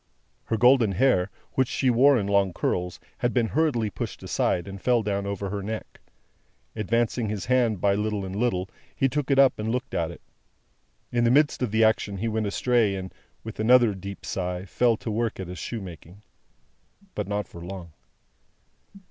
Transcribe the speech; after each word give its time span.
Her 0.45 0.57
golden 0.57 0.93
hair, 0.93 1.29
which 1.53 1.67
she 1.67 1.91
wore 1.91 2.17
in 2.17 2.25
long 2.25 2.53
curls, 2.53 2.99
had 3.19 3.35
been 3.35 3.49
hurriedly 3.49 3.91
pushed 3.91 4.23
aside, 4.23 4.67
and 4.67 4.81
fell 4.81 5.03
down 5.03 5.27
over 5.27 5.51
her 5.51 5.61
neck. 5.61 5.99
Advancing 6.75 7.29
his 7.29 7.45
hand 7.45 7.79
by 7.79 7.93
little 7.93 8.25
and 8.25 8.35
little, 8.35 8.67
he 8.95 9.07
took 9.07 9.29
it 9.29 9.37
up 9.37 9.59
and 9.59 9.69
looked 9.69 9.93
at 9.93 10.09
it. 10.09 10.21
In 11.11 11.23
the 11.23 11.29
midst 11.29 11.61
of 11.61 11.69
the 11.69 11.83
action 11.83 12.17
he 12.17 12.27
went 12.27 12.47
astray, 12.47 12.95
and, 12.95 13.13
with 13.43 13.59
another 13.59 13.93
deep 13.93 14.25
sigh, 14.25 14.65
fell 14.65 14.97
to 14.97 15.11
work 15.11 15.39
at 15.39 15.47
his 15.49 15.59
shoemaking. 15.59 16.23
But 17.13 17.27
not 17.27 17.47
for 17.47 17.61
long. 17.61 17.93